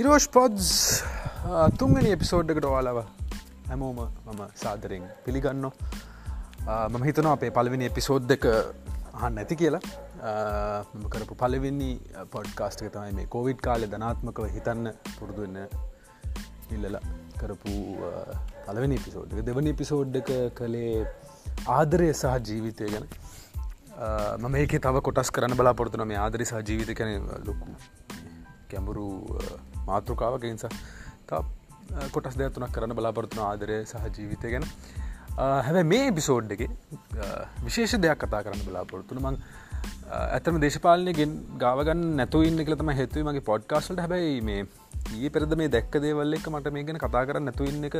[0.00, 0.66] Irosh pods
[1.78, 2.98] තුන්ගනි එපිසෝඩ්ඩකට ඔයාලව
[3.68, 8.44] හැමෝම මම සාදරෙන් පිළිගන්න uh, මම හිතනවා අපේ පලවෙනි එපිසෝඩ් එක
[9.18, 9.80] අහන්න ඇති කියලා.
[10.20, 11.90] Uh, මම කරපු පලවෙනි
[12.34, 15.58] පොඩ්කාස්ටක uh, තමයි මේ කෝවිඩ් කාලෙ ධනාත්මකව හිතන්න පුරුදුන්න
[16.76, 16.98] ඉල්ලල
[17.40, 17.74] කරපු
[18.66, 20.30] පලවෙනි පිසෝඩ් දෙවනි පිසෝඩ් එක
[20.60, 20.92] කළේ
[21.78, 23.08] ආදරය සහ ජීවිතය ගැන.
[24.42, 27.74] මම ඒක තව කොටස් කරන්න බලාපොරතුන මේ ආදරි සහ ජීවිත කැන ලොකු
[28.70, 29.08] කැඹුරු
[29.90, 30.72] මාතෘකාවක නිසා
[31.28, 31.42] තා
[32.14, 34.66] කොටස් දෙයක්තුනක් කරන්න බලාපොරත්තුන ආදරය සහ ජීවිතය ගැන.
[35.66, 36.62] හැබැ මේ බිසෝඩ් එක
[37.64, 39.38] විශේෂ දෙයක් කතා කරන්න බලාපොරත්තුන මං
[40.36, 41.32] ඇතම දේශපාලනයගෙන්
[41.64, 43.24] ගාවගන්න නැතු ඉන්න කලතම හෙතුව.
[43.28, 44.60] මගේ පොඩ්කාස්ට හැබයි මේ
[45.16, 47.96] ඒ පෙරද මේ දැක්ක දේවල්ල එක මට මේ ගැන කතා කරන්න නැතු ඉන්න එක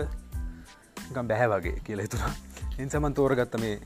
[1.31, 2.33] බැහැ වගේ කියලා හිතුනා
[2.85, 3.77] ඉන්සමන් තෝරගත්ත මේ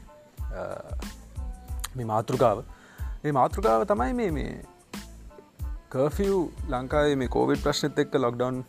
[1.97, 2.59] මේ මාතෘකාව.
[3.25, 4.53] මේ මාතෘකාව තමයි මේ මේ
[5.92, 6.36] කර්ෆිය්
[6.72, 8.60] ලංකාවේ මේ කෝවිඩ් ප්‍රශ්නත එක්ක ලොක්ඩවන්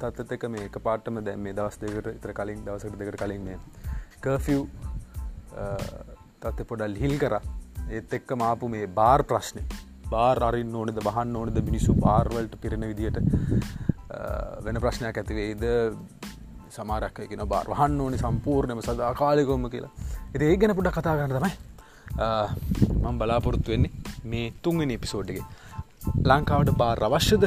[0.00, 3.58] තත්ත එක මේ එක පාටම දැම් මේ දවස් දෙකට ඉතර කලින් දවසට දෙකට කලින් මේ
[4.24, 4.64] කර්ෆිව්
[6.42, 7.36] තත්ත පොඩල් හිල් කර.
[7.96, 9.62] ඒත් එක්ක මාපු මේ බාර් ප්‍රශ්නය
[10.10, 13.20] බාර් අරින් ඕනද බහන්න ඕනද මිනිස්සු බාර්වලට පිරෙන විදියට
[14.66, 15.62] වෙන ප්‍රශ්නයක් ඇතිවේද
[16.78, 19.92] සමාරක්කගෙන බාර් වහන්න ඕනි සම්පූර්ණයම සදා කාලෙකොම කියලා.
[20.34, 21.54] එති ඒ ගැන පුඩ කතා කරන්න තමයි.
[23.04, 23.92] මං බලාපොරොත්තු වෙන්නේ
[24.32, 25.44] මේ තුන්වෙනි එපිසෝඩ්ගේ
[26.24, 27.44] ලංකාවට බාර් අවශ්‍යද?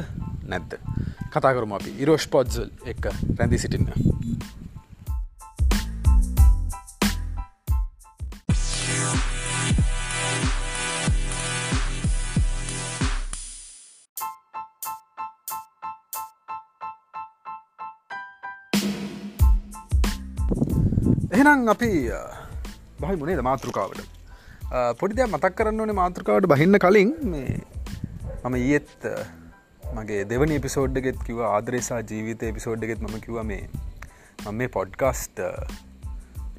[0.52, 0.78] නැද්ද?
[1.34, 1.92] කතා කරම අපි.
[2.04, 3.90] ඉරෝෂ් පොඩ්සල් එක රැඳි සිටින්න.
[21.38, 21.90] එහෙනම් අපි
[23.02, 24.02] බහි මුණේද මාතෘකාවට?
[25.00, 27.60] පොඩි දෙයක් මතක් කරන්න ඕනේ මාතෘකාවට බහින්න කලින් මේ
[28.48, 29.08] මම ඊත්
[29.94, 33.64] මගේ දෙවනි එපිසෝඩ්ගෙත් කිව ආදරේසා ජීවිත එපිසෝඩ්ගෙත් මම කිව මේ
[34.46, 35.40] මම මේ පොඩ්කාස්ට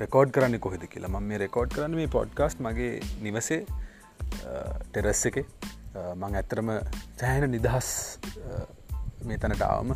[0.01, 1.09] රෙකෝඩ් කරන්න කොහෙද කියලා.
[1.09, 2.93] මම මේ රෙකෝඩ් කරන්න මේ පොඩ්කාස්ට් මගේ
[3.23, 3.61] නිවසේ
[4.93, 5.39] ටෙරස් එක.
[6.17, 6.71] මං ඇත්තරම
[7.21, 7.91] සෑහෙන නිදහස්
[9.25, 9.95] මේ තැනට ආවම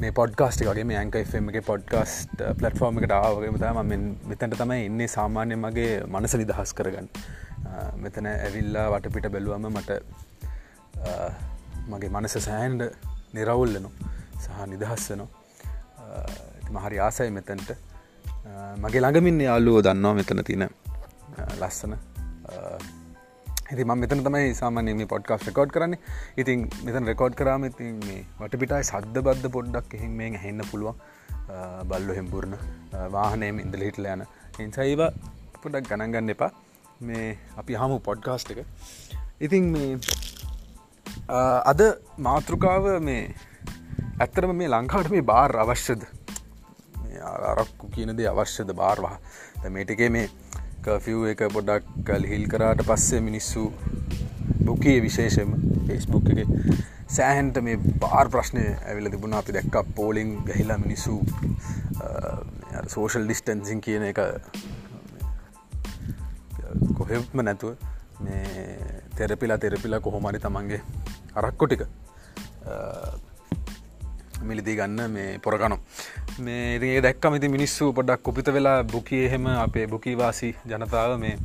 [0.00, 3.96] මේ පොඩ්කාස්ට් වගේ මේ ඇංකයිෆම් එක පොඩ්කාස්ට් පලට්ෆෝර්ම එකට ආවගේම තම
[4.32, 7.10] මෙතැන්ට තමයි එන්නේ සාමාන්‍ය මගේ මනස නිදහස් කරගන්න.
[8.04, 9.90] මෙතන ඇවිල්ලා වටපිට බැලුවම මට
[11.92, 12.82] මගේ මනස සෑන්ඩ
[13.34, 13.90] නිරවුල්ලනු
[14.44, 15.28] සහ නිදහස්සනවා
[16.76, 17.70] මහරි ආසයි මෙතැන්ට.
[18.82, 20.64] මගේ ළඟමින් යාල්ලුවෝ දන්නවා මෙතන තින
[21.60, 21.94] ලස්සන.
[23.68, 26.00] ඇති ම මෙතන තමයි සාමානය මේ පොඩ්කාස් රෙකෝඩ් කරන්නේ.
[26.42, 30.94] ඉතින් මෙතන රෙකෝඩ් කරම ඉතින් මේ වටපිටයි සද්ධ බද්ධ පොඩ්ඩක් එහෙම මේ හැන්න පුළුවන්.
[31.90, 32.54] බල්ලො හෙම්පුරණ
[33.16, 34.22] වාහනයම ඉඳල හිටල යන.
[34.64, 35.02] ඉන්සයිව
[35.62, 36.52] පොඩක් ගණන්ගන්න එපා.
[37.00, 38.66] මේ අපි හමු පොඩ්කාස්ට් එක.
[39.40, 39.98] ඉතින් මේ
[41.28, 41.80] අද
[42.18, 43.34] මාතෘකාව මේ
[44.20, 46.02] ඇත්තරම මේ ලංකාවට මේ බාර් අවශ්‍යද?
[47.52, 49.16] අරක්කු කියනද අවශ්‍යද බාර්වා
[49.76, 50.28] මේටකේ මේ
[50.84, 53.72] කෆව් එක පොඩක් කල් හිල් කරාට පස්සේ මිනිස්සු
[54.64, 55.52] බුකයේ විශේෂම
[55.88, 56.48] ෆෙස්බුක් එක
[57.16, 59.36] සෑහන්ට මේ බාර් ප්‍රශ්නය ඇවිල තිබුණ.
[59.40, 61.20] අපි දැක්ක පෝලිං ගහිලා මිනිස්සු
[62.94, 64.18] සෝෂල් ඩිස්ටන්සින් කියන එක
[67.06, 67.74] කොහෙම නැතුව
[68.20, 70.80] මේ තෙරපිලා තෙරපිලා කොහොමරි තමන්ගේ
[71.34, 71.82] අරක්කො ටික
[74.42, 75.78] මිලිදී ගන්න මේ පොරගනු
[76.38, 81.36] මේ ඒ දැක්කමති මිනිස්සු පොඩක් කුපිත වෙලා බුකි එහෙම අපේ බුකිවාසි ජනතාව මේ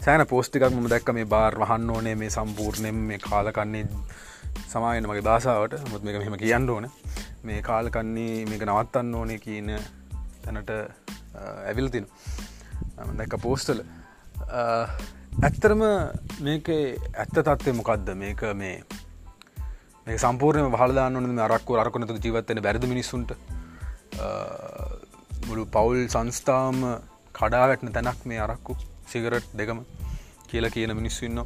[0.00, 3.86] සෑන පෝස්ටිකක් ම දැක්ක මේ බාර් වහන්න ඕනේ මේ සම්පූර්ණයෙන් මේ කාලකන්නේ
[4.68, 6.86] සමායන මගේ බාසාාවට මුත් මේක මෙහෙම කියන්න ඕන.
[7.44, 9.70] මේ කාලකන්නේ මේක නවත්තන්න ඕනේ කියන
[10.42, 10.70] තැනට
[11.64, 12.06] ඇවිල්තින
[13.18, 13.82] දැක්ක පෝස්ටල
[14.50, 15.82] ඇත්තරම
[16.40, 18.82] මේක ඇත්ත තත්වය මොකක්ද මේක මේ
[20.06, 23.32] මේ සම්පූර්ණය හලදාන්න මේ අරක්කු අරකුනතු ජීවත්තෙන බැරිද මිනිස්සුන්ට?
[25.46, 26.82] මුළු පවුල් සංස්ථාම
[27.32, 29.84] කඩාවැටන තැනක් මේ අරක්කු සිගරට් දෙකම
[30.48, 31.44] කියලා කියන මිනිස්සු ඉන්න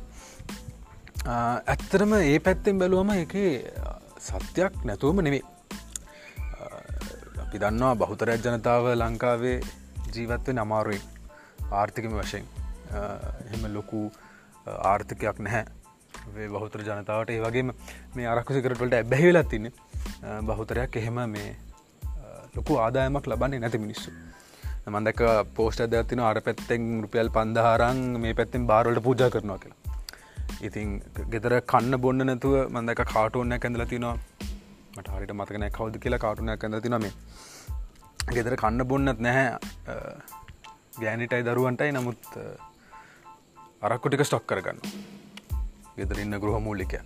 [1.27, 3.37] ඇත්තරම ඒ පැත්තෙන් බැලුවම එක
[4.21, 5.45] සත්‍යයක් නැතුවම නෙවේ
[7.45, 9.57] අපි දන්නවා බහුතරයක් ජනතාව ලංකාවේ
[10.15, 11.03] ජීවත්ව නමාරුවෙන්
[11.73, 12.64] ආර්ථිකම වශයෙන්.
[12.95, 14.01] එහෙම ලොකු
[14.93, 15.65] ආර්ථකයක් නැහැ.
[16.55, 17.31] බහුතර ජනතාවට.
[17.35, 17.73] ඒ වගේම
[18.17, 19.67] මේ අරක්කුසිකරටවලට ඇබැහිවෙලත් තින්න
[20.51, 21.51] බහුතරයක් එහෙම මේ
[22.57, 24.11] ලොකු ආදායමක් ලබන්නේ නැති මිනිස්සු.
[24.93, 25.23] මන්දක
[25.57, 29.81] පෝස්ට ඇදතින අර පැත්තෙන් රුපියල් පන්දහරං මේ පැත්තෙන් බාරවලට පූජා කරනවා කියලා.
[30.67, 30.89] ඉතින්
[31.33, 34.17] ගෙදර කන්න බොන්න නැතුව මන්දක කාටුවන්න ඇඳල තිනවා
[34.97, 37.13] මට හරිට මතකනෑ කවද කියලා කාටුනයක් ඇඳ තිනමේ
[38.37, 39.49] ගෙදර කන්න බොන්නත් නැහැ
[41.03, 41.91] ගෑනිටයි දරුවන්ටයි.
[41.97, 42.23] නමුත්
[43.85, 44.79] අරක්කොටික ස්ටොක් කරගන්න
[45.97, 47.01] ගෙදරන්න ගෘහ මූලිකය.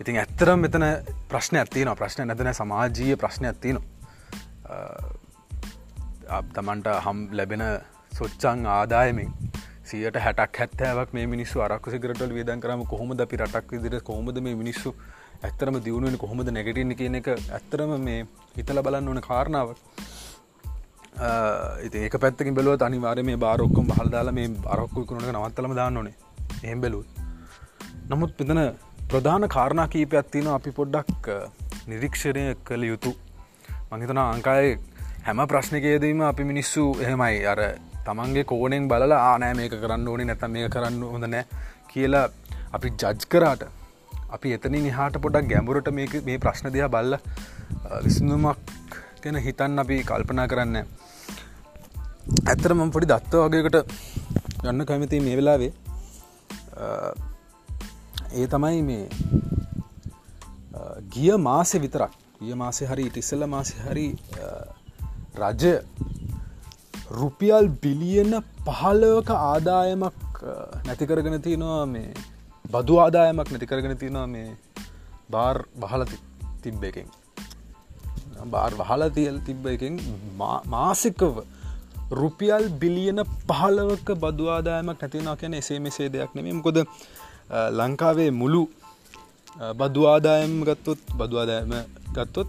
[0.00, 0.84] ඉතින් ඇත්තරම් මෙතන
[1.28, 3.80] ප්‍රශ්න ඇතින ප්‍රශ්න නැතන සමාජීය ප්‍රශ්න ඇතින
[6.54, 7.64] තමන්ට හම් ලැබෙන
[8.18, 9.32] සොච්චං ආදායමින්
[9.84, 14.54] සියට හැටක් හැත්තෑවක් මේ මිනිස්සු අරක්ක සිකරටල් වේදන් කරම කොහොමද අපි රටක් විදිර කොහොමද මේ
[14.54, 14.94] මිනිස්සු
[15.42, 18.20] ඇත්තරම දියුණුවෙන කොහොමද නැගටන්න කියන එක ඇත්තරම මේ
[18.56, 19.78] හිතල බලන්න ඕන කාරණාවක්.
[21.84, 26.16] ඉති ඒක පැත්තකින් බැලුව අනිවාර මේ බාරොක්කොම් හල්දාල මේ අරක්කු කරුණක නවත්තලම දාන්න ඕනේ
[26.64, 27.04] එහම් බැලූ
[28.08, 28.60] නමුත් පිතන
[29.06, 31.26] ප්‍රධාන කාරණා කීපයක් තියෙන අපි පොඩ්ඩක්
[31.86, 33.12] නිරීක්ෂණය කළ යුතු.
[33.90, 34.68] මහිතන අංකාය
[35.24, 37.36] හැම ප්‍රශ්නකයේදීම අපි මිනිස්සු එහෙමයි.
[37.44, 37.60] අර
[38.04, 41.44] තමන්ගේ කෝනෙන් බලලා ආනෑ මේක කරන්න ඕනේ නැත මේ කරන්න හොඳ නෑ
[41.88, 42.26] කියලා
[42.72, 43.62] අපි ජජ් කරාට
[44.30, 47.18] අපි එතනින් එහාට පොඩක් ගැඹුරට මේ ප්‍රශ්න දෙයා බල්ල
[48.04, 48.58] විසඳුමක්
[49.22, 50.86] ගැන හිතන්න අපි කල්පනා කරන්න
[52.50, 53.76] ඇත්තර මම පොඩි දත්ත වගේකට
[54.62, 55.72] ගන්න කැමති මේ වෙලාවේ.
[58.32, 59.04] ඒ තමයි මේ
[61.14, 62.12] ගිය මාසෙ විතරක්.
[62.40, 64.06] ගිය මාසෙ හරි ඉටිස්සල්ල මාසෙ හරි
[65.42, 65.74] රජය
[67.12, 68.34] රුපියල් බිලියන
[68.66, 70.42] පහලවක ආදායමක්
[70.86, 72.10] නැතිකරගෙන තියෙනවා මේ
[72.64, 74.50] බදු ආදායමක් නැතිකරගෙන තියෙනවා මේ
[75.30, 76.04] බාර් බහල
[76.62, 77.08] තිබ්බ එකෙන්.
[78.52, 79.96] බාර් වහල තියල් තිබ්බ එකෙන්
[80.74, 81.42] මාසිකව
[82.10, 86.78] රුපියල් බිලියන පහලවක බදවාදායමක් නැතිවෙන කියන එසේ මෙසේ දෙයක් නෙමේ කොද
[87.70, 88.62] ලංකාවේ මුළු
[89.76, 91.72] බදවාදායම් ගත්තොත් බදවාදායම
[92.12, 92.48] ගත්තොත්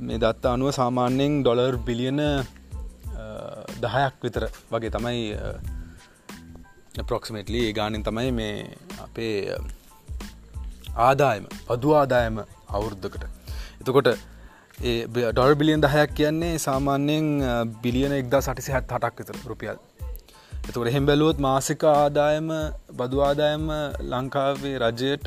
[0.00, 2.20] මේ දත්ත අනුව සාමාන්‍යයෙන් ඩොලර් බිලියන
[3.80, 5.22] දහයක් විතර වගේ තමයි
[7.02, 8.54] ප්‍රොක්සිමේටලි ඒ ගානෙන් තමයි මේ
[9.02, 9.36] අපේ
[10.96, 12.36] ආදායම පදු ආදායම
[12.68, 13.24] අවුරුද්ධකට
[13.80, 14.08] එතකොට
[14.78, 17.26] ඩොල් බිලියන් දහයක් කියන්නේ සාමාන්‍යයෙන්
[17.82, 19.78] බිලියන එක්දා සටිසි හැත් හටක් විතර රුපියල්.
[20.68, 22.50] එතකට එහෙම් බැලුවොත් මාසික ආදායම
[22.96, 23.70] බදු ආදායම
[24.10, 25.26] ලංකාවේ රජයට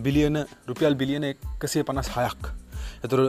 [0.00, 2.52] බිලියන රුපියල් බිලියන එකසිය පනස් හයක්
[3.04, 3.20] එතුර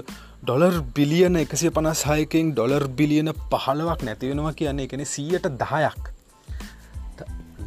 [0.41, 6.03] ඩොලර් බිලියන එකසිය පනස් හයකින් ඩොලර් බිලියන පහළවක් නැතිවෙනවා කියන්නේ එකන සීයට දහයක්.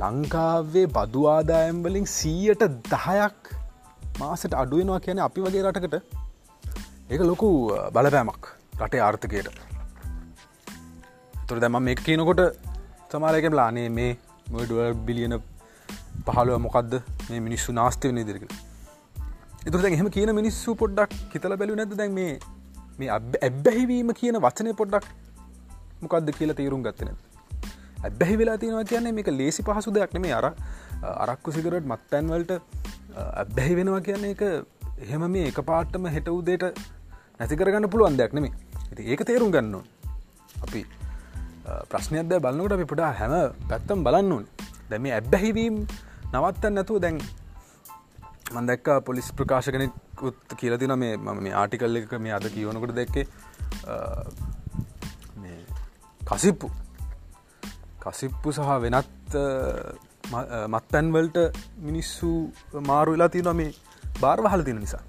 [0.00, 3.52] ලංකාවේ බදු ආදායම් වලින් සීයට දහයක්
[4.20, 6.27] මාසට අඩුවෙනවා කියන අපි වගේ රටකට.
[7.10, 7.48] ඒක ලොකු
[7.92, 8.48] බලපෑමක්
[8.80, 9.46] රටේ ආර්ථකයට.
[11.48, 12.42] තුර දැම මේ කියනකොට
[13.12, 14.10] සමාරයක ලානේ මේ
[14.50, 15.34] මොඩුව බිලියන
[16.26, 16.92] පහළුව මොකක්ද
[17.30, 18.44] මේ මිනිස්සු නාස්තය වන දිරක
[19.66, 22.34] එතුර එහෙම කියන මිනිස්සු පොඩ්ඩක් හිතල බැලු නැද දැන් මේ
[22.98, 25.08] මේ ඇබ්බැහිවීම කියන වචනය පොඩ්ඩක්
[26.02, 27.16] මොකක්ද කියලා තීරුම් ගත්තන
[28.04, 30.46] ඇබැහි වෙලා තියෙනවා කියන්නේ මේක ලේසි පහසු දෙයක් නෙමේ අර
[31.24, 32.52] අරක්කු සිකරට මත් පැන්වලට
[33.22, 34.44] ඇබැහි වෙනවා කියන්නේ එක
[35.00, 36.68] එහෙම මේ එක පාට්ටම හෙට උදේට
[37.40, 38.52] නැති කරගන්න පුළුවන් දෙයක් නෙමේ
[38.90, 39.76] ඇති ඒක තේරුම් ගන්න
[40.66, 40.80] අපි
[41.92, 43.34] ප්‍රශ්නයක්ද බලන්නකට අපි පුඩා හැම
[43.70, 44.46] පැත්තම් බලන්න ඕන්.
[44.90, 45.76] දැම ඇබ්බැහිවීම්
[46.32, 47.18] නවත්තන්න නැතුව දැන්
[48.56, 53.26] මන්දැක්ක පොලිස් ප්‍රකාශ කෙනෙකුත් කියලතින මේ මම මේ ආටිකල් එක මේ අද කියවනකට දැක්කේ
[56.30, 56.68] කසිප්පු.
[58.04, 59.36] කසිප්පු සහ වෙනත්
[60.74, 61.38] මත්තැන්වල්ට
[61.88, 62.30] මිනිස්සු
[62.90, 63.70] මාරු වෙලා තියන මේ
[64.22, 65.04] බාර්වහල තින නිසා.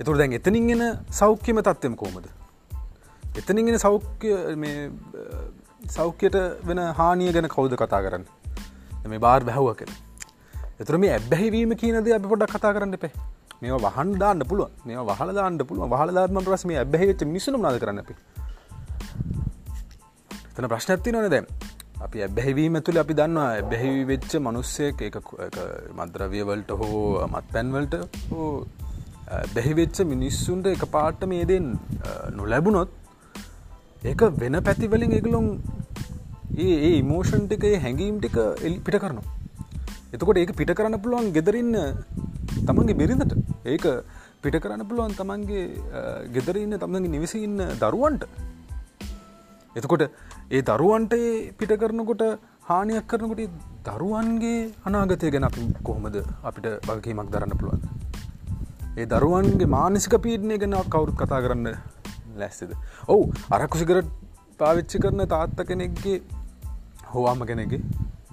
[0.00, 2.26] එතුර දැන් එතනින්ගෙන සෞඛ්‍යම තත්වම කෝමද
[3.36, 4.32] එතනින්ගෙන සෞඛ්‍ය
[5.88, 8.24] සෞඛ්‍යයට වෙන හානිය ගැන කෞද කතා කරන්න?
[9.06, 9.90] මේ බාර් බැහුව කෙන
[10.80, 13.12] එතුර මේ ඇබැහිවීම කියනද අපි පොඩක් කතා කරන්න එපේ.
[13.62, 18.02] මේ වහන් දාන්න පුළුව මේ වහල දාන්න පුළුව වහලදාත්ම ප්‍රස් මේ ඇබැහිච මිසුම් නාද කරන්න
[18.04, 18.14] අපි.
[20.56, 21.46] තන ප්‍රශ්නඇති නොන දැම්
[22.00, 25.16] අපි ඇබැහිවීම තුළ අපි දන්නවා ඇබැහි වෙච්ච මනුස්සයක එක
[25.94, 27.94] මද්‍රවියවලට හෝ මත් පැන්වලට
[28.32, 28.50] හෝ
[29.26, 31.66] බැහිවෙච්ච මිනිස්සුන්ට එක පාට්ට මේදෙන්
[32.38, 32.90] නොලැබුණොත්
[34.04, 35.46] ඒක වෙන පැතිවලින් එකලොම්
[36.56, 39.26] ඒ ඒ ඉමෝෂන් ටික හැඟීම් ටික එලි පිට කරනවා.
[40.14, 41.74] එතකොට ඒක පිට කරන්න පුළුවන් ගෙදරන්න
[42.68, 43.34] තමන්ගේ බිරිඳට.
[43.64, 43.86] ඒක
[44.42, 45.64] පිට කරන්න පුළුවන් තමන්ගේ
[46.34, 48.24] ගෙදරන්න තමන්ගේ නිවිසිඉන්න දරුවන්ට.
[49.76, 50.06] එතකොට
[50.50, 51.14] ඒ දරුවන්ට
[51.58, 52.24] පිට කරනකොට
[52.62, 57.95] හානියක් කරනකොට දරුවන්ගේ අනාගතය ගැන අපි කොහොමද අපිට වගකීමක් දරන්න පුළුවන්
[58.96, 61.68] ඒ දරුවන්ගේ මානසික පීඩනය ගැන කවුරුත් කතා කරන්න
[62.36, 62.72] ලැස්තිද?
[63.08, 64.08] ඔවු අරකුසිකරට
[64.60, 66.16] පාවිච්චි කරන තාත්ත කෙනෙක්ගේ
[67.12, 67.82] හෝවාම කෙනෙගේ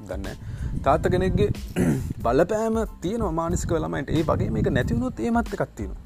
[0.03, 1.51] දන්න තාත්ත කෙනෙක්ගේ
[2.24, 6.03] බලපෑම තියන මානසික ළමයිට ඒ වගේ මේක නැතිවුණුත් ඒ මත්ත කත්තිනවා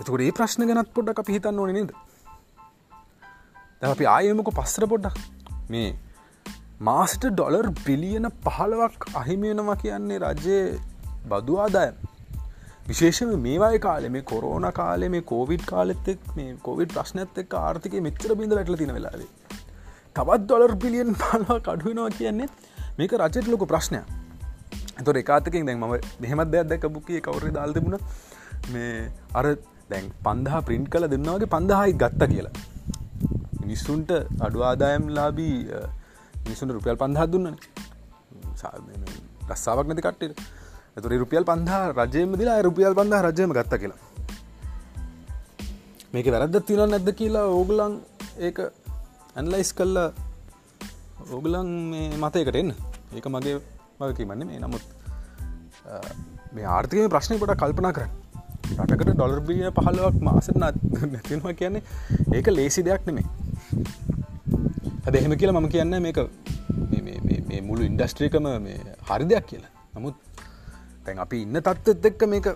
[0.00, 1.90] එතකට ඒ ප්‍රශ්න ගැනත් පොඩ්ඩ අපි හිතන්න ඕන නද?
[3.86, 5.18] අපි ආයමක පස්සර පොඩ්ඩක්.
[5.68, 5.90] මේ
[6.80, 10.80] මාස්ට ඩොලර් බිලියන පහලවක් අහිමියෙනවා කියන්නේ රජයේ
[11.28, 12.00] බදු ආදායම්.
[12.88, 18.34] විශේෂම මේවායි කාලෙ මේ කොරෝන කාලෙ මේ කෝවිඩ් කාලෙත්තෙක් මේ කොවිඩ් ප්‍රශ්නඇත් එක් ආර්ථික මෙච්චර
[18.40, 19.28] බිඳ වැටල තින වෙලාවේ.
[20.16, 22.48] තවත් ඩොලර් පිලියන් පාලවා කඩුවෙනවා කියන්නේ
[22.98, 24.04] මේක රජෙට ලොක ප්‍රශ්නයක්.
[25.04, 25.94] තොර එකකාතකින් දැන් ම
[26.24, 27.98] මෙහෙමත් දෙයක් දැක බුකේ කවුර දාල් තිබුණ.
[28.72, 29.46] මේ අර
[29.90, 32.54] දැන් පන්දහා ප්‍රින්ට් කල දෙන්නවාගේ පන්දහයි ගත්ත කියලා.
[33.62, 34.10] මිනිස්සුන්ට
[34.46, 35.56] අඩු ආදායම් ලාබී
[36.44, 37.56] මිනිසුන්ට රුපියල් පන්දහත් දුන්නන.
[39.50, 40.58] රස්සාාවක් නැති කට්ට
[40.96, 44.00] ඇතුර රුපියල් පන්දා රජයම දිලා රුපියල් පන්දා රජයම ගත්ත කියලා.
[46.12, 47.94] මේක වැරද්ද තින නැද්ද කියලා ඕගලන්
[48.46, 48.58] ඒක
[49.36, 50.08] ඇන්ලයිස් කල්ලා
[51.34, 52.72] ඕගලන් මේ මතයකට එන්න.
[53.16, 53.58] ඒක මගේ
[54.00, 54.84] මගකිමන්න මේ නමුත්
[56.54, 58.12] මේ ආර්ථකය ප්‍රශ්නය පොට කල්පනා කරන්න.
[58.78, 61.82] රටකට ඩොලර් බිලිය පහලවක් මාසට නැතිවා කියන්නේ
[62.36, 63.26] ඒක ලේසි දෙයක් නෙමේ
[65.06, 66.18] ඇද එහෙම කියලා මම කියන්න මේක
[67.48, 68.78] මේ මුළු ඉන්ඩස්ට්‍රීකම මේ
[69.08, 69.72] හරි දෙයක් කියලා.
[69.96, 70.16] නමුත්
[71.10, 72.48] තැන් අපි ඉන්න තත්ත්ත් එක්ක මේක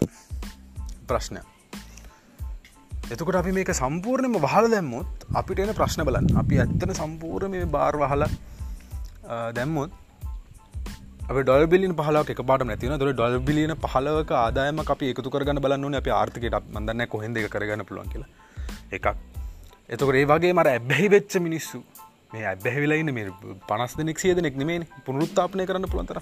[1.08, 1.42] ප්‍රශ්නය
[3.10, 7.96] එතකොට අපි මේක සම්පූර්ණයම වහල දැම්මොත් අපිට එන ප්‍රශ්න බලන් අපි ඇත්තන සම්පූර්ණ මේ බාර්
[7.96, 8.26] වහල
[9.52, 10.00] දැම්මොත්
[11.40, 16.00] ඩොල් බිලින් පහල එක පාට නැතින දොර ඩොල් බිලියන පහලවක ආදායම අපි එකතු කරගන්න බලන්න
[16.00, 18.30] අප ආර්ථකට මදන්න කොහෙද කරගන්න පුළුවන් කියලා.
[18.92, 19.06] එකක්.
[19.88, 21.84] එතකට ඒ වගේ මර ඇබැහි වෙච්ච මිනිස්සු.
[22.32, 23.32] මේ ඇබැහිලයින්න මේ
[23.68, 26.20] පනස් දෙනෙක් සිය දෙනෙක් නෙමේ පුනරුත්තාපනය කරන්න පුළන්තර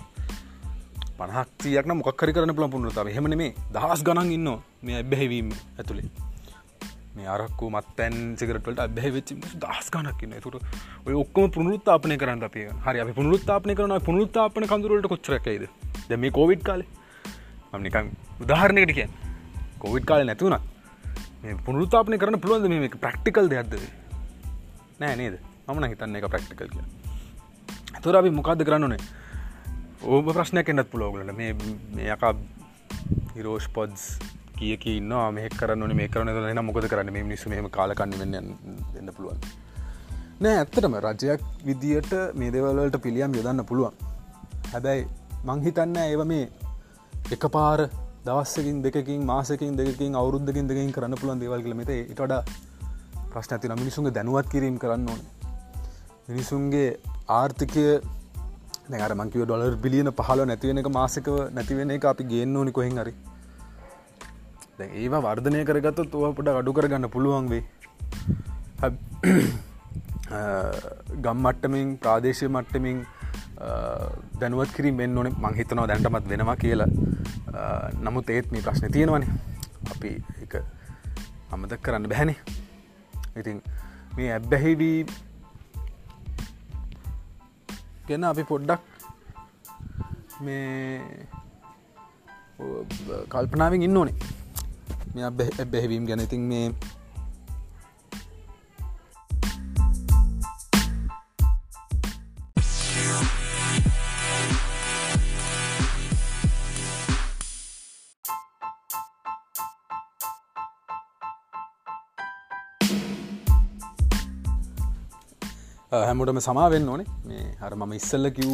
[1.22, 4.48] පනහක්තියක්න මොක්කරි කරන පුළ පුනරුතාව හෙමන මේ දහස් ගණන් ඉන්න
[4.82, 6.08] මේ ඇබැහැවීම ඇතුළේ
[7.16, 10.56] මේ අරක්කු මත්තැන් සිකරටට බැවෙච්චි දස් ගනක්න්න තුට
[11.06, 15.64] ඔය ඔක්කම පුනුත්තාපනය කරන්න අපේ හරි අපි පුනුත්තාපනය කරන පුනුත්තාපන කඳුරට කොච්චරකයිද
[16.08, 16.88] ද මේ කෝවිඩ් කාලේ.
[17.74, 18.10] මනිකන්
[18.40, 19.08] උදාහරණයකට කිය
[19.78, 20.62] කොවිඩ් කාල නැතිවුණත්
[21.42, 23.78] මේ පුනුත්තාපනය කරන පුළුවන්ද මේ ප්‍රක්ටිකල් දෙයක්ද
[25.00, 25.36] නෑ නේද?
[25.68, 29.02] මන හිතන්න එක ප්‍රක්ටිකල් කිය තුර අපි මොකක්ද කරන්නනේ
[30.04, 31.52] ඕබ ප්‍රශ්නයක් එන්නත් පුලෝගලට මේ
[31.94, 32.32] මේ යකා
[33.34, 34.06] හිරෝෂ් පොඩ්ස්
[34.56, 37.12] කියක ඉන්න මේ කරන්න මේ කරන න මොකද කරන්න?
[37.12, 38.34] මේ නිසු මෙම කාලකන්න වෙන්න
[38.94, 39.38] දෙන්න පුළුවන්.
[40.40, 43.94] නෑ ඇත්තටම රජයක් විදියට මේ දෙවල්වලට පිළියම් යොදන්න පුළුවන්.
[44.72, 45.06] හැබැයි
[45.44, 46.48] මංහිතන්න ඒව මේ
[47.30, 47.82] එක පාර
[48.24, 52.34] දවස්සකින් දෙකින් මාසකින් දෙකින් අවුරුද්ධකින් දෙකින් කරන්න පුළුවන් දේවල්ගල මෙත ඉටඩ
[53.30, 55.22] ප්‍රශ්න ඇතින මිනිසුන්ගේ දැනුවත් කිරීම කරන්න ඕන.
[56.28, 56.90] මිනිසුන්ගේ
[57.28, 57.86] ආර්ථිකය
[58.94, 63.14] දැර මංකිව ඩොලර් බිලියන පහල නැතිවෙන එක මාසකව නැතිවෙන එක අපි ගේන්න ඕනි කොහෙන් හරි.
[65.02, 67.64] ඒවා වර්ධනය කරගත්ත තුව පොට අඩු කරගන්න පුළුවන් වේ
[71.26, 72.98] ගම්මට්ටමින් ප්‍රාදේශය මට්ටමින්
[74.40, 75.34] දැනුවත් කිරීම වෙන්න ඕනේ.
[75.44, 76.90] මංහිතනවා දැන්ටමත් වෙනවා කියලා.
[78.06, 79.26] නමුත් ඒත් මේ ප්‍රශ්න තියෙනවන.
[79.92, 80.10] අපි
[80.44, 80.54] එක
[81.54, 82.38] අමදක් කරන්න බැහැනේ
[83.40, 83.58] ඉතින්
[84.16, 84.98] මේ ඇබ්බැහිවී
[88.08, 88.80] ගැන අපි පොඩ්ඩක්
[90.40, 91.26] මේ
[93.32, 94.16] කල්පනාවෙන් ඉන්න ඕනේ.
[95.14, 96.66] මෙ බැහැවීම් ගැනතින් මේ
[115.92, 117.08] හැමටම සමාවෙන්න ඕනේ.
[117.26, 118.50] මේ හර මම ඉස්සල්ල කිව්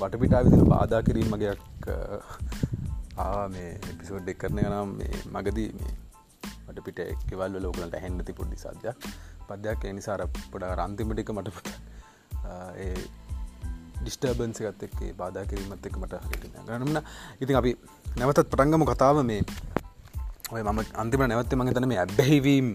[0.00, 1.86] වටපිටා විදින බාධා කිරීමගයක්
[3.54, 5.94] මේ එපිසෝඩ් එක් කරන නම් මේ මගදී මේ
[6.66, 9.08] මට පිට එක්වල් ලෝකලට හැන්නති පොඩ්ඩි සද්‍යයක්
[9.48, 11.68] පද්‍යයක් එනිසාර පොඩ රන්තිමටික මටපට
[12.78, 12.94] ඒ
[14.00, 17.02] ඩිස්ටර්බන්සි ගත් එක්ේ බාධා කිරීමත් එක මට හට ගන්නන්න
[17.40, 17.72] ඉතින් අපි
[18.16, 19.42] නැවතත් පටන්ගම කතාව මේ.
[20.50, 22.74] ඔය මම අන්තිම නැවත්ත මගේ තන මේ ඇබ්බැහිවීම්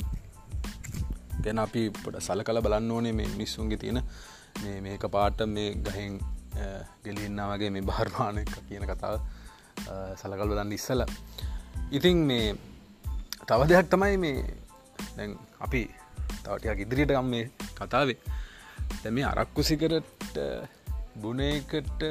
[1.45, 4.01] ගැන අපි පොට සල කල බලන්න ඕනේ මේ මිස්සුන්ගේ තියෙන
[4.63, 6.19] මේ මේක පාට මේ ගහෙන්
[7.03, 9.19] ගෙලින්න වගේ මේ භාර්මානය කියන කතාව
[10.21, 11.03] සලකල් බලන්න ඉස්සල.
[11.91, 12.55] ඉතින් මේ
[13.47, 14.37] තව දෙයක් තමයි මේ
[15.17, 15.81] දැන් අපි
[16.43, 17.45] තවටයක් ඉදිරියට ගම් මේ
[17.79, 18.17] කතාවේ.
[19.03, 20.37] දැම අරක්කුසිකරට
[21.21, 22.01] බුණකට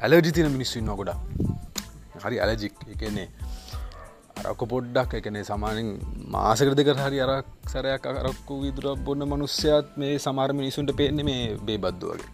[0.00, 1.18] ඇලජි තින මිනිස්සු ඉන්න ගොඩා
[2.24, 3.28] හරි ඇලජික් එකන්නේ
[4.40, 5.88] අරක්ක පොඩ්ඩක් එකනේ සමානින්
[6.28, 11.78] මාසකර දෙක හරි අරක් සරයක් අරක්කු විදුර බොන්න මනුස්්‍යයත් මේ සමාර මිනිසුන්ට පේන්නේ මේ බේ
[11.78, 12.28] බද්දුවගේ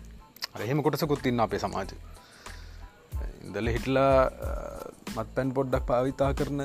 [0.55, 1.97] අරහෙම කොටසකුත් ඉන්න අපේ සමාජය
[3.45, 4.15] ඉඳල හිටලා
[5.15, 6.63] මත් පැන් පොඩ්ඩක් පාවිතා කරන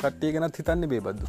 [0.00, 1.26] කට්ටිය ගෙනත් හිතන්නේ බේබද්දු.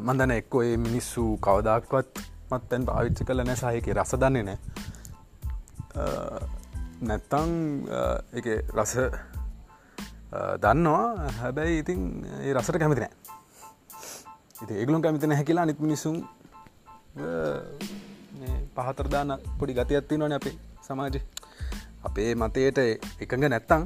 [0.00, 4.58] මන්දන එක්කො ඒ මිනිස්සු කවදක්වත් මත්තැන් පාවිච්චි කල නෑ සහයක රස දන්නේ නෑ
[7.02, 7.52] නැත්තං
[8.32, 8.94] එක රස
[10.32, 11.06] දන්නවා.
[11.40, 12.00] හැබැයි ඉතින්
[12.40, 13.14] ඒ රසට කැමති නෑ.
[14.62, 16.16] ඉති ඒගලුම් කැමති නැහැ කියලා නිත් මිනිසුම්
[18.76, 21.20] පහතරදාන පොඩි ගතියත්ති නොන අපේ සමාජය
[22.04, 22.78] අපේ මතයට
[23.20, 23.82] එකඟ නැත්තං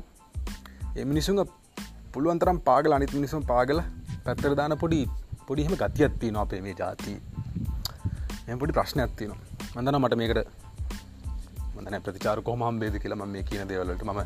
[0.96, 1.40] එ මිනිසුන්
[2.12, 3.80] පුළුවන්තරම් පාගල අනිත් මිනිසුම් පාගල
[4.24, 5.00] පැත්තර දාන පොඩි
[5.46, 7.14] පොඩිහෙම ගතියත්ති න අපේ මේ ජාති
[8.48, 9.32] එ පොඩි ප්‍රශ්න ඇත්තින
[9.74, 10.40] මඳන මට මේකට
[11.76, 14.22] මදන ප්‍රතිචාර කොහොම බේද කියලා ම මේ කියන දේවලට ම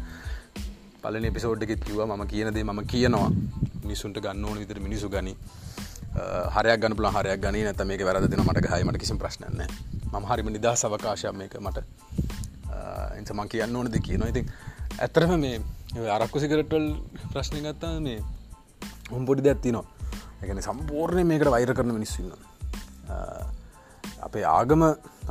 [1.03, 3.31] පලන එපිසෝඩ්ඩෙත් කිව ම කියනදේ ම කියනවා.
[3.83, 5.37] මිනිසුන්ට ගන්න ඕන විතර මිනිසු ගනි.
[6.55, 7.65] හරයක් ගන්න පුල හරයක් ගනී.
[7.65, 9.63] නැත මේක වැරදින මට හයමට කිසි ප්‍රශ්නන්න
[10.13, 11.85] ම හරිම නිදා සවකාශයක් මේක මට.
[13.19, 14.51] එන්සමන් කියන්න ඕනද කියන ඉතින්
[14.99, 16.87] ඇත්තරම මේ අරක්කු සිකරටවල්
[17.33, 18.19] ප්‍රශ්නය ගත්තා මේ
[19.11, 19.87] උම් පොඩි දැත්ති නවා
[20.43, 22.33] එකන සම්පූර්ණය මේකට වෛර කරන මිනිස්සන්න
[24.21, 24.83] අපේ ආගම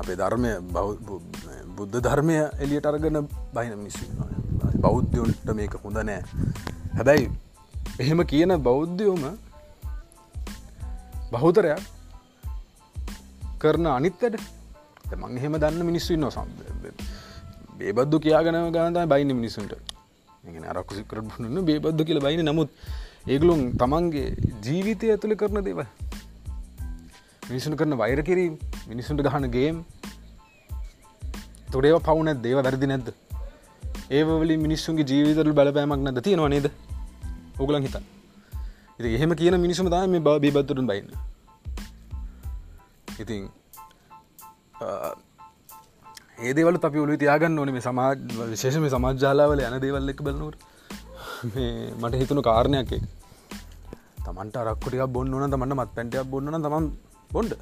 [0.01, 0.51] අපේ ධර්මය
[1.77, 4.05] බුද්ධ ධර්මය එලියට අරගන බහින මිනිස්සු
[4.88, 6.22] බෞද්ධයන්ට මේක හොඳ නෑ.
[6.96, 7.29] හැබැයි
[8.00, 9.24] එහෙම කියන බෞද්ධයෝම
[11.32, 11.84] බහුතරයක්
[13.60, 14.39] කරන අනිත්තට
[15.15, 16.50] මං එහෙම දන්න මිනිස්සු න්න සම්
[17.79, 19.74] බේබද්දු කියාගෙන ගානතයි බයින්න මිනිසුන්ට
[20.67, 22.70] අරක්කුසිකර න්න බේබද්දු කියල බයින නමුත්
[23.27, 24.27] ඒගලුම් තමන්ගේ
[24.63, 25.82] ජීවිතය ඇතුළි කරන දේව
[27.44, 29.77] මිනිසුන් කරන වෛර කිරීම මිනිසුන්ට ගහන ගේම්.
[31.72, 33.10] තොඩේව පවුන දේව වැරදි නැද්ද?
[34.09, 36.67] ඒවලි මිනිස්සුන්ගේ ජීවිතල බලපෑමක් නැද තියෙනවා නේද?
[37.59, 38.05] ඔගලන් හිතන්
[38.99, 41.09] ඉති එහෙම කියන මිනිසුම තම මේ බව බීබත්තුරන් බයින්න.
[43.19, 43.43] ඉතින්
[46.39, 47.75] ඒ දේවල අපි ඔලු තියාගන්න ඕනේ.
[47.77, 48.17] මේ සමාජ
[48.53, 50.59] විශේෂම සමාජ්ජාලාවල යන දේවල් එක බලනවට
[51.53, 53.05] මේ මට හිතුණු කාරණයක් එක
[54.25, 56.89] තමන්ට අරක්කොටියක් බොන්න ඕන තමන්න මත් පැන්ටයක් බොන්නන තමන්
[57.33, 57.53] බොන්්ඩ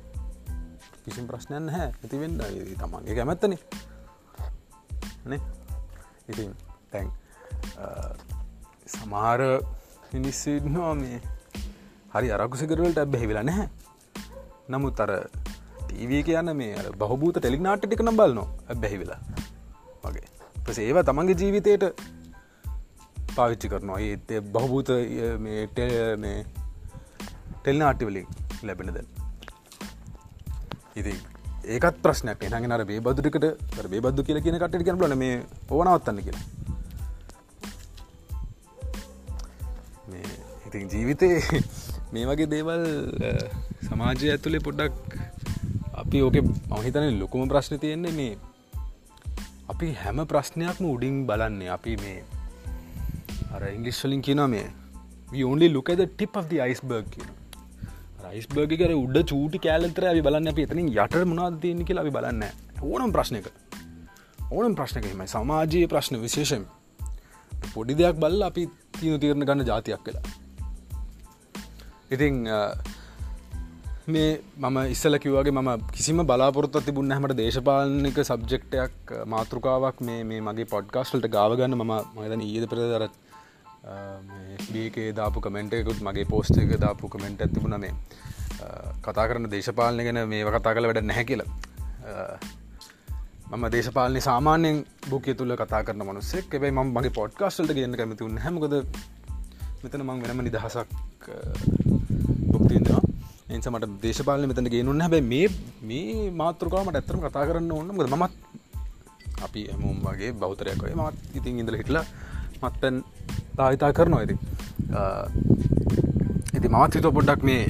[1.06, 2.40] කිසිම් ප්‍රශ්නයන් හැ ඇතිවෙන්න
[2.80, 3.60] තමන්ගේ කැමැත්තන.
[5.32, 5.42] නේ?
[6.30, 6.52] ඉතින්
[6.92, 7.08] තැන්
[8.94, 9.42] සමාර
[10.14, 11.18] මිනිස්සනවා මේ
[12.14, 13.68] හරි අරකුසිකරවලට ඇබැහිවෙලා නැහැ.
[14.74, 15.12] නමුත් අර
[15.88, 18.48] ටීවී කියන්න මේ බහබූත ටෙලි නාට ටික නම් බලනවා.
[18.72, 19.20] ඇබැහිවෙලා
[20.04, 20.28] වගේ.
[20.66, 21.84] පස ඒවා තමන්ගේ ජීවිතයට
[23.38, 24.00] පාවිච්චි කරනවා.
[24.08, 24.90] ඒත් බහබූත
[25.46, 25.62] මේ
[27.62, 28.28] ටෙල් නාටිවලින්
[28.68, 28.98] ලැබෙනද
[31.00, 31.14] ඉති
[31.66, 32.44] ඒකත් ප්‍රශ්නයක්.
[32.44, 33.46] එහගෙන අර බේබදුරිකට
[33.90, 35.36] බේබද්දු කියල කියන කට කියන ලන මේ
[35.70, 36.44] ඕනවත්තන්න කියලා.
[40.10, 40.26] මේ
[40.68, 41.62] ඉතින් ජීවිතේ
[42.14, 42.84] මේ වගේ දේවල්
[43.88, 45.18] සමාජය ඇතුළේ පොඩ්ඩක්
[45.96, 46.38] අපි ඕක
[46.72, 48.34] මහිතන ලොකුම ප්‍රශ්න තියෙන්නේ මේ
[49.70, 51.70] අපි හැම ප්‍රශ්නයක්ම උඩින් බලන්නේ.
[51.70, 52.20] අපි මේ
[53.54, 54.68] අර ඉංගලිස්වලින් කියන මේ
[55.46, 57.45] ඔන්ලි ලුකද ටිප් of the iceberg කියන
[58.26, 60.50] රයිස්බර්ග කර උඩ චූටි කෑල්තර ඇි බලන්න.
[60.52, 62.44] අප එතනින් යට මනාද තියන්නේ කියලා අපි බලන්න
[62.84, 63.48] ඕනම් ප්‍රශ්නක
[64.52, 66.66] ඕනම් ප්‍රශ්නකීමයි සමාජයේ ප්‍රශ්න විශේෂයෙන්.
[67.74, 68.68] පොඩි දෙයක් බල්ල අපි
[69.00, 70.24] තියනු තීරණ ගන්න ජාතියක් කලා
[72.12, 72.36] ඉතිං
[74.08, 80.72] මේ මම ඉස්සල කිවගේ ම කිසිම බලාපොරොත් තිබුණ හමට දේශපාලනික සබ්ජෙක්ටයක් මාතෘකාවක් මේ මේ මගේ
[80.74, 83.16] පොඩ්කාස්ටල්ට ගාවගන්න ම මතන ඊද පෙරදරත්
[84.74, 87.94] බේකේ දාපු කමෙන්ටයකුත් මගේ පෝස්ට එක දාපු කමෙන්ට් ඇතිබුණ මේ.
[89.02, 91.44] කතා කරන දේශපාලනය ගැන මේ කතා කළ වැඩ නැහැ කියල.
[93.52, 96.54] මම දේශපාලනය සාමාන්‍යයෙන් බුකය තුළ කතා කරන මනුස්සෙක්.
[96.54, 98.76] එබයි ම මගේ පොඩ්කාස්ටල්ට ගන්න කැමතිවන්න හැමකොද
[99.84, 100.92] මෙතන මං වෙනම නිදහසක්
[102.52, 103.02] බුක්තින්දවා
[103.48, 105.48] එනිස මට දේශපාලන මෙතන ගෙනුන්න හැබැ මේ
[105.84, 108.34] මේ මාතෘකාමට ඇත්තරම කතා කරන්න ඕන්න මත්
[109.46, 112.06] අපි ඇමුම් වගේ බෞතරයක් ඔය මත් ඉතින් ඉඳල හිටලා
[112.64, 112.98] මත්තැන්
[113.60, 114.22] තාහිතා කරනවා.
[114.24, 114.36] ඇති
[116.56, 117.64] ඇති මත් හිත පොඩ්ඩක් මේ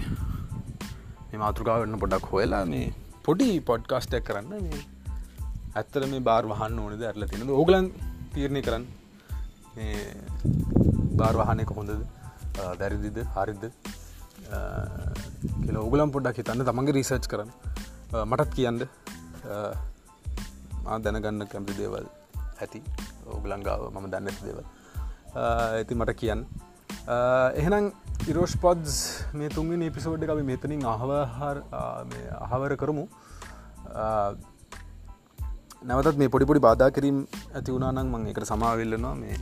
[1.29, 2.87] මේ මාතෘකාවන්න පොඩක් හොයලා මේ
[3.25, 4.51] පොඩි පොඩ්කාස්ටයක් කරන්න.
[4.67, 4.83] මේ
[5.79, 7.01] ඇත්තර මේ බාර් වහන්න ඕනද?
[7.09, 7.87] ඇරල තිනද ඕගලන්
[8.35, 8.85] තීරණය කරන්න.
[11.19, 11.91] බාර් වහනක හොඳද?
[12.81, 13.63] දැරිදිද හරිද?
[15.63, 16.63] කියල ඔගලම් පොඩ්ඩක් හිතන්න.
[16.69, 17.51] තමන්ගේ රිසර්ච් කරන්න.
[18.29, 18.79] මටත් කියන්න.
[21.05, 22.07] දැනගන්න කැමති දේවල්
[22.63, 22.79] ඇති.
[23.35, 24.65] ඕගලංගාව මම දන්න දේවල්.
[25.35, 26.41] ඇති මට කියන්න.
[27.61, 27.91] එහෙනම්
[28.31, 28.97] ඉරෝෂ් පොඩ්ස්
[29.39, 31.57] මේ තුන්ගෙන එපිසෝඩ් අපි මෙතනින් අහවහර
[32.47, 33.05] අහවර කරමු.
[35.89, 37.19] නැවතත් මේ පොඩිපොඩි බාධා කිරීම්
[37.53, 39.37] ඇති වුණනම් මං එකට සමාවෙල්ලනවා මේ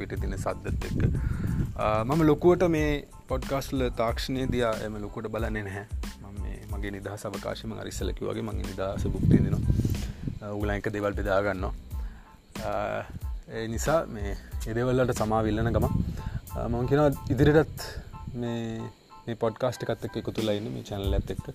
[0.00, 1.02] පිට තින සද්දත් එක්ක.
[2.08, 2.92] මම ලොකුවට මේ
[3.32, 5.86] පොඩ්කාස්ල තාක්ෂණය දයා එම ලොකුට බලන්නේ නැහැ.
[6.22, 6.38] ම
[6.72, 11.14] මගේ නිදහ සවකාශම අරිස්සලකි වගේ මගේ නිදහස බුක්තියෙනවා උගල එක දෙවල්
[13.52, 14.30] පෙදාගන්නවා නිසා මේ
[14.70, 15.86] එදවල්ලට සමාවිල්ලන ගම
[16.72, 17.82] මං කෙන ඉදිරිටත්
[18.42, 21.46] මේ පොඩ්කාස්ට එකත් එක් එකතුලා ඉන්න මේ චැනල ඇත් එක්ක.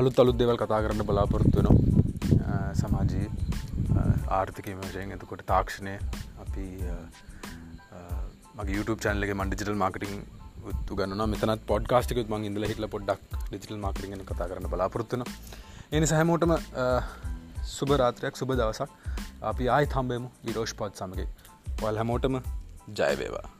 [0.00, 2.60] අලුත් අලුත් දෙවල් කතා කරන්න බලාපොරොත්තු වෙනවා.
[2.82, 3.26] සමාජී
[4.38, 5.96] ආර්ථිකම වශයෙන් එතකොට තාක්ෂණය
[6.44, 6.66] අපි
[8.58, 10.22] මගේ YouTube චැනලගේ මන් ඩිජිටල් මාර්කටිං
[10.72, 15.26] උත්තු ගන්න මෙතනත් පොඩ්කාස්ටිකුත් මං ඉඳල හිටල පොඩ්ඩක් ඩිජිටල් මාර්කටිගෙන කතා කරන්න බලාපොරොත්තුන
[15.96, 16.54] එනි සහැමෝටම
[17.76, 18.88] සුබ රාත්‍රයක් සුබ දවසක්.
[19.42, 21.28] අපි ආයි තම්බෙමු විරෝෂ් පොත් සමගේ.
[21.82, 22.36] වල් හැමෝටම
[22.94, 23.53] ජයවේවා